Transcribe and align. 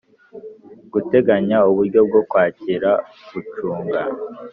Guteganya 0.93 1.57
uburyo 1.69 1.99
bwo 2.07 2.21
kwakira 2.29 2.91
gucunga 3.31 4.01